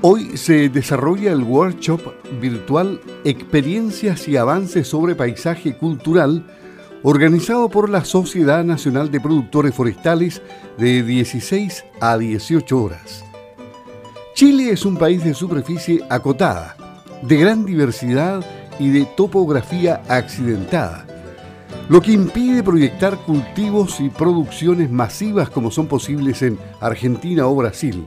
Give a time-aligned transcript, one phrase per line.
[0.00, 2.00] Hoy se desarrolla el workshop
[2.40, 6.46] virtual Experiencias y Avances sobre Paisaje Cultural,
[7.02, 10.40] organizado por la Sociedad Nacional de Productores Forestales
[10.78, 13.24] de 16 a 18 horas.
[14.34, 16.76] Chile es un país de superficie acotada,
[17.22, 18.46] de gran diversidad
[18.78, 21.08] y de topografía accidentada,
[21.88, 28.06] lo que impide proyectar cultivos y producciones masivas como son posibles en Argentina o Brasil.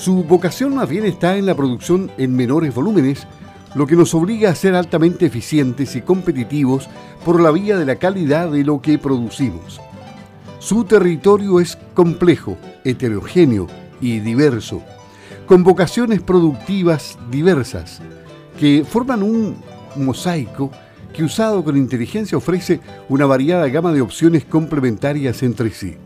[0.00, 3.26] Su vocación más bien está en la producción en menores volúmenes,
[3.74, 6.88] lo que nos obliga a ser altamente eficientes y competitivos
[7.22, 9.78] por la vía de la calidad de lo que producimos.
[10.58, 13.66] Su territorio es complejo, heterogéneo
[14.00, 14.82] y diverso,
[15.44, 18.00] con vocaciones productivas diversas,
[18.58, 19.58] que forman un
[19.96, 20.70] mosaico
[21.12, 25.98] que usado con inteligencia ofrece una variada gama de opciones complementarias entre sí.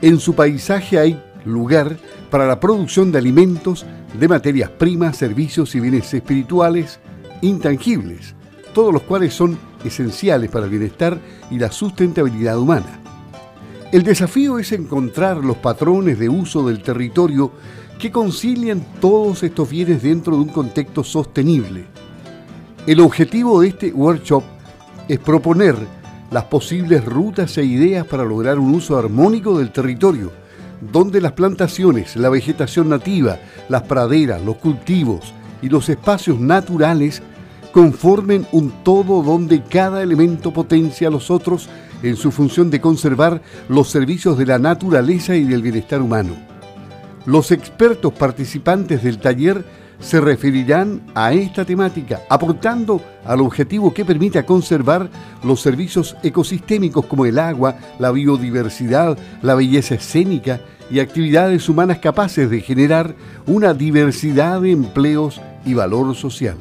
[0.00, 1.96] En su paisaje hay lugar
[2.30, 3.84] para la producción de alimentos,
[4.18, 7.00] de materias primas, servicios y bienes espirituales
[7.42, 8.34] intangibles,
[8.72, 11.18] todos los cuales son esenciales para el bienestar
[11.50, 13.00] y la sustentabilidad humana.
[13.92, 17.50] El desafío es encontrar los patrones de uso del territorio
[17.98, 21.84] que concilian todos estos bienes dentro de un contexto sostenible.
[22.86, 24.44] El objetivo de este workshop
[25.08, 25.76] es proponer
[26.30, 30.30] las posibles rutas e ideas para lograr un uso armónico del territorio,
[30.80, 37.22] donde las plantaciones, la vegetación nativa, las praderas, los cultivos y los espacios naturales
[37.72, 41.68] conformen un todo donde cada elemento potencia a los otros
[42.02, 46.34] en su función de conservar los servicios de la naturaleza y del bienestar humano.
[47.26, 49.64] Los expertos participantes del taller
[50.00, 55.10] se referirán a esta temática, aportando al objetivo que permita conservar
[55.44, 62.50] los servicios ecosistémicos como el agua, la biodiversidad, la belleza escénica y actividades humanas capaces
[62.50, 63.14] de generar
[63.46, 66.56] una diversidad de empleos y valor social.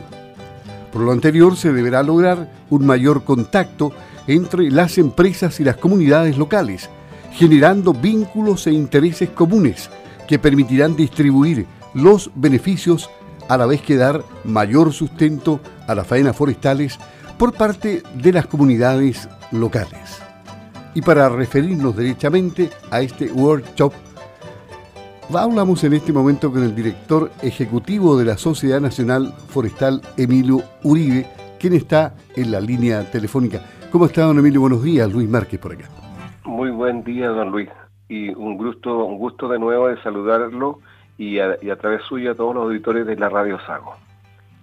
[0.91, 3.93] Por lo anterior, se deberá lograr un mayor contacto
[4.27, 6.89] entre las empresas y las comunidades locales,
[7.31, 9.89] generando vínculos e intereses comunes
[10.27, 13.09] que permitirán distribuir los beneficios
[13.49, 16.97] a la vez que dar mayor sustento a las faenas forestales
[17.37, 20.23] por parte de las comunidades locales.
[20.93, 23.91] Y para referirnos derechamente a este workshop,
[25.33, 31.25] hablamos en este momento con el director ejecutivo de la Sociedad Nacional Forestal, Emilio Uribe,
[31.59, 33.61] quien está en la línea telefónica.
[33.91, 34.61] ¿Cómo está, don Emilio?
[34.61, 35.85] Buenos días, Luis Márquez por acá.
[36.45, 37.69] Muy buen día, don Luis.
[38.09, 40.79] Y un gusto, un gusto de nuevo de saludarlo
[41.19, 43.97] y a, través suyo a todos los auditores de la Radio Sago.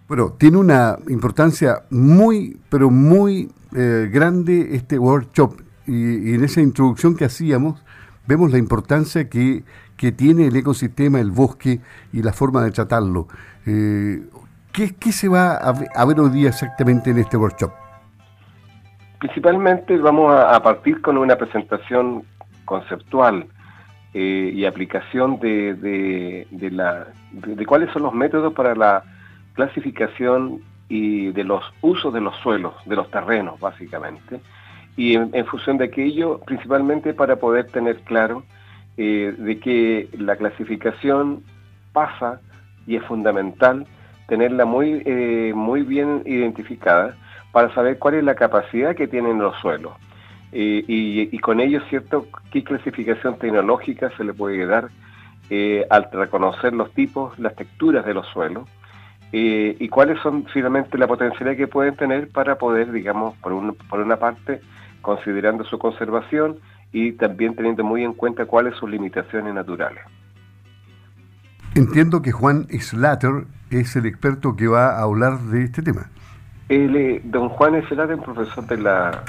[0.08, 7.14] Bueno, tiene una importancia muy, pero muy eh, grande este workshop y, en esa introducción
[7.14, 7.84] que hacíamos
[8.26, 9.64] vemos la importancia que,
[9.98, 11.80] que, tiene el ecosistema, el bosque
[12.12, 13.28] y la forma de tratarlo.
[13.66, 14.22] Eh,
[14.72, 17.70] ¿qué, ¿qué, se va a, ver hoy día exactamente en este workshop?
[19.18, 22.24] Principalmente vamos a partir con una presentación
[22.64, 23.46] conceptual
[24.14, 29.02] eh, y aplicación de, de, de, cuáles son los métodos para la
[29.54, 34.40] clasificación y de los usos de los suelos, de los terrenos, básicamente.
[34.96, 38.44] Y en, función de aquello, principalmente para poder tener claro
[38.96, 41.42] eh, de que la clasificación
[41.92, 42.40] pasa
[42.86, 43.86] y es fundamental
[44.28, 47.16] tenerla muy, eh, muy bien identificada
[47.52, 49.92] para saber cuál es la capacidad que tienen los suelos
[50.58, 54.88] eh, y, con ello, ¿cierto?, qué clasificación tecnológica se le puede dar
[55.50, 58.66] eh, al reconocer los tipos, las texturas de los suelos
[59.34, 64.00] eh, y cuáles son finalmente la potencialidad que pueden tener para poder, digamos, por, por
[64.00, 64.62] una parte,
[65.02, 66.56] considerando su conservación
[66.90, 70.04] y también teniendo muy en cuenta cuáles sus limitaciones naturales.
[71.74, 76.08] Entiendo que Juan Slater es el experto que va a hablar de este tema.
[77.24, 79.22] don Juan Slater, profesor de la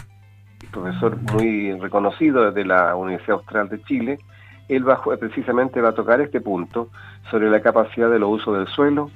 [0.81, 4.19] profesor muy reconocido de la Universidad Austral de Chile,
[4.67, 6.89] él va, precisamente va a tocar este punto
[7.31, 9.09] sobre la capacidad de los usos del suelo,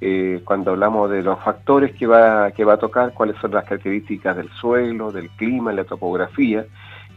[0.00, 3.64] eh, cuando hablamos de los factores que va, que va a tocar, cuáles son las
[3.64, 6.66] características del suelo, del clima, la topografía,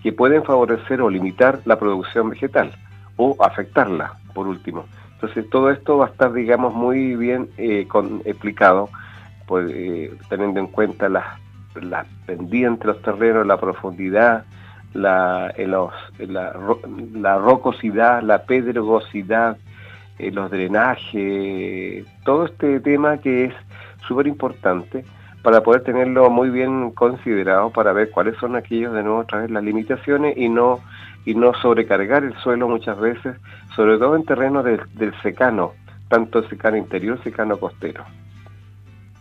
[0.02, 2.72] que pueden favorecer o limitar la producción vegetal
[3.18, 4.86] o afectarla, por último.
[5.16, 7.86] Entonces todo esto va a estar, digamos, muy bien eh,
[8.24, 8.90] explicado,
[9.45, 11.25] pues, eh, teniendo en cuenta las
[11.75, 14.45] la pendiente los terrenos, la profundidad,
[14.94, 16.54] la, eh, los, la,
[17.13, 19.57] la, rocosidad, la pedregosidad,
[20.18, 23.54] eh, los drenajes, todo este tema que es
[24.07, 25.06] súper importante
[25.44, 29.51] para poder tenerlo muy bien considerado para ver cuáles son aquellos de nuevo otra vez
[29.51, 30.80] las limitaciones y no
[31.25, 33.36] y no sobrecargar el suelo muchas veces,
[33.75, 35.74] sobre todo en terrenos del secano,
[36.07, 38.04] tanto secano interior, secano costero.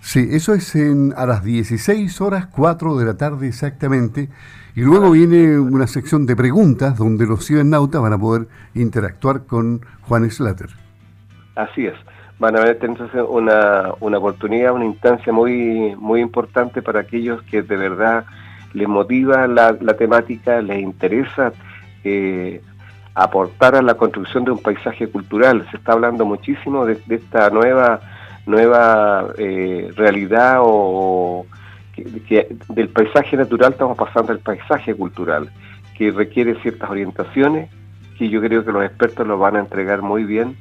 [0.00, 4.28] Sí, eso es en, a las 16 horas 4 de la tarde exactamente.
[4.74, 9.80] Y luego viene una sección de preguntas donde los cibernautas van a poder interactuar con
[10.02, 10.68] Juan Slater.
[11.56, 11.94] Así es.
[12.38, 17.62] Van a tener entonces una, una oportunidad, una instancia muy, muy importante para aquellos que
[17.62, 18.24] de verdad
[18.74, 21.52] les motiva la, temática, les interesa
[22.04, 22.62] eh,
[23.14, 25.66] aportar a la construcción de un paisaje cultural.
[25.70, 28.00] Se está hablando muchísimo de, esta nueva
[28.48, 31.46] nueva eh, realidad o,
[31.94, 35.50] que, del paisaje natural estamos pasando al paisaje cultural,
[35.96, 37.70] que requiere ciertas orientaciones
[38.18, 40.56] que yo creo que los expertos lo van a entregar muy bien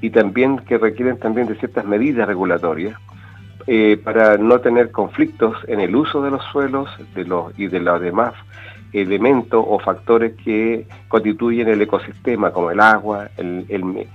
[0.00, 2.96] y también que requieren también de ciertas medidas regulatorias
[3.66, 7.80] eh, para no tener conflictos en el uso de los suelos de los, y de
[7.80, 8.34] los demás
[8.92, 14.06] elementos o factores que constituyen el ecosistema, como el agua, el, el,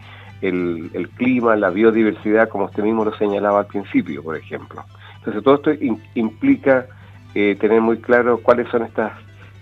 [1.16, 4.84] clima, la biodiversidad, como usted mismo lo señalaba al principio, por ejemplo.
[5.18, 5.72] Entonces todo esto
[6.14, 6.86] implica
[7.34, 9.14] eh, tener muy claro cuáles son estas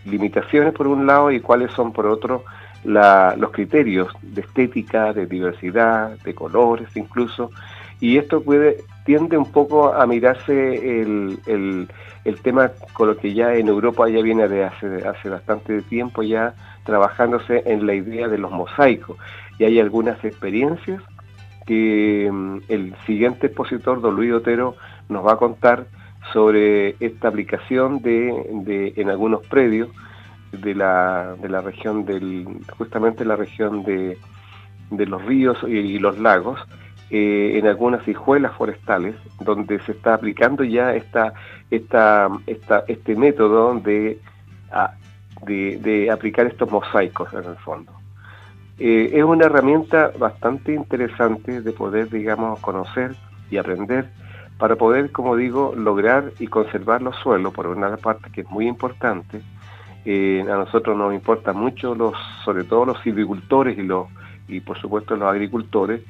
[0.06, 2.44] limitaciones por un lado y cuáles son por otro
[2.84, 7.50] los criterios de estética, de diversidad, de colores incluso,
[8.02, 11.88] y esto puede tiende un poco a mirarse el, el,
[12.24, 16.24] el, tema con lo que ya en Europa ya viene de hace, hace bastante tiempo
[16.24, 16.54] ya
[16.86, 19.18] trabajándose en la idea de los mosaicos
[19.60, 21.02] y hay algunas experiencias
[21.66, 24.76] que mm, el siguiente expositor, don Luis Otero,
[25.10, 25.86] nos va a contar
[26.32, 29.90] sobre esta aplicación de, en algunos predios
[30.52, 32.48] de la, de la región del,
[32.78, 34.18] justamente la región de,
[34.90, 36.60] de los ríos y, los lagos,
[37.10, 41.34] eh, en algunas hijuelas forestales, donde se está aplicando ya esta,
[41.70, 44.20] esta, esta, este método de,
[45.46, 48.03] de aplicar estos mosaicos en el fondo.
[48.86, 53.16] Eh, es una herramienta bastante interesante de poder, digamos, conocer
[53.50, 54.10] y aprender
[54.58, 58.68] para poder, como digo, lograr y conservar los suelos, por una parte que es muy
[58.68, 59.40] importante.
[60.04, 62.14] Eh, a nosotros nos importa mucho, los,
[62.44, 64.08] sobre todo los silvicultores y, los,
[64.50, 66.02] y por supuesto los agricultores,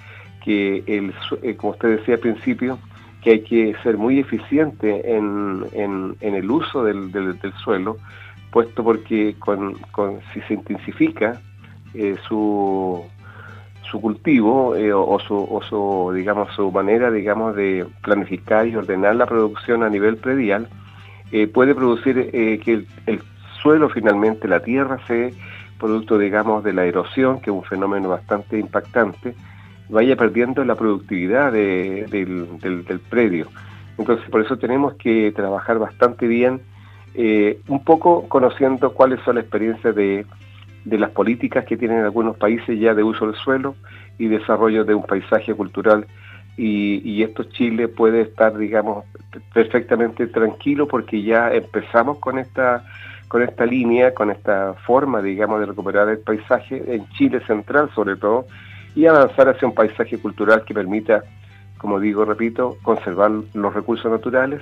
[0.43, 2.79] que, el, eh, como usted decía al principio,
[3.21, 7.97] que hay que ser muy eficiente en, en, el uso del, del, suelo,
[8.51, 11.39] puesto porque con, con, si se intensifica
[11.95, 13.03] eh, su,
[13.89, 19.15] su cultivo eh, o, su, o su, digamos, su manera, digamos, de planificar y ordenar
[19.15, 20.67] la producción a nivel predial,
[21.31, 23.21] eh, puede producir que el,
[23.61, 25.33] suelo finalmente, la tierra, se
[25.79, 29.35] producto, digamos, de la erosión, que es un fenómeno bastante impactante,
[29.89, 33.47] vaya perdiendo la productividad del, del, del, predio.
[33.97, 36.61] Entonces, por eso tenemos que trabajar bastante bien,
[37.67, 40.25] un poco conociendo cuáles son las experiencias de
[40.85, 43.75] de las políticas que tienen algunos países ya de uso del suelo
[44.17, 46.05] y desarrollo de un paisaje cultural.
[46.55, 49.05] Y, y, esto Chile puede estar digamos
[49.53, 52.83] perfectamente tranquilo porque ya empezamos con esta
[53.27, 58.17] con esta línea con esta forma digamos de recuperar el paisaje en Chile central sobre
[58.17, 58.45] todo
[58.93, 61.23] y avanzar hacia un paisaje cultural que permita
[61.79, 64.61] como digo repito conservar los recursos naturales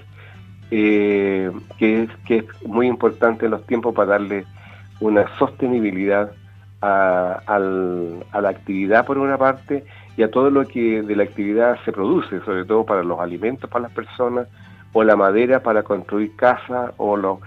[0.71, 4.45] eh, que es que es muy importante en los tiempos para darle
[5.01, 6.31] una sostenibilidad
[6.81, 9.83] a, la actividad por una parte
[10.17, 13.69] y a todo lo que de la actividad se produce, sobre todo para los alimentos
[13.69, 14.47] para las personas,
[14.93, 17.37] o la madera para construir casas, o,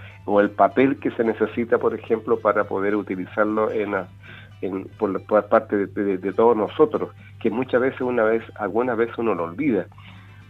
[0.41, 6.57] el papel que se necesita, por ejemplo, para poder utilizarlo en, por, parte de, todos
[6.57, 9.85] nosotros, que muchas veces, una vez, algunas veces uno lo olvida.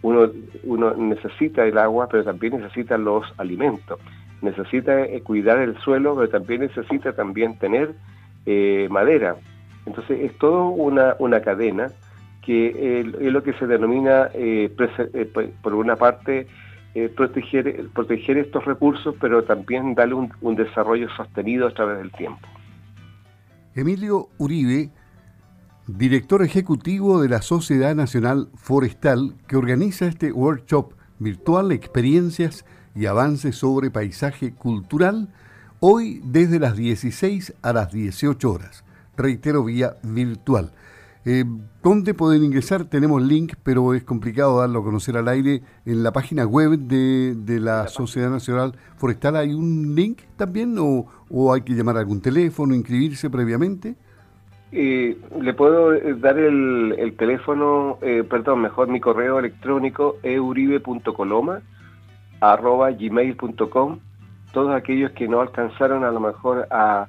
[0.01, 3.99] Uno necesita el agua, pero también necesita los alimentos
[4.45, 7.93] necesita eh, cuidar el suelo, pero también necesita también tener
[8.45, 9.35] eh, madera.
[9.85, 11.91] Entonces es todo una, una cadena
[12.41, 14.71] que es lo que se denomina, eh,
[15.63, 16.47] por una parte,
[17.15, 22.47] proteger, proteger estos recursos, pero también darle un, un desarrollo sostenido a través del tiempo.
[23.73, 24.91] Emilio Uribe,
[25.87, 32.63] director ejecutivo de la Sociedad Nacional Forestal, que organiza este workshop virtual Experiencias
[32.95, 35.27] y avances sobre paisaje cultural,
[35.81, 38.85] hoy desde las 16 a las 18 horas.
[39.17, 40.71] Reitero, vía virtual.
[41.25, 41.43] Eh,
[41.83, 42.85] ¿Dónde pueden ingresar?
[42.85, 45.61] Tenemos link, pero es complicado darlo a conocer al aire.
[45.85, 51.61] En la página web de, la Sociedad Nacional Forestal hay un link también o, hay
[51.61, 53.95] que llamar a algún teléfono, inscribirse previamente.
[54.71, 57.97] Eh, le puedo eh, dar el, teléfono,
[58.29, 61.61] perdón, mejor mi correo electrónico euribe.coloma
[62.39, 63.99] arroba gmail.com,
[64.53, 67.07] todos aquellos que no alcanzaron a lo mejor a,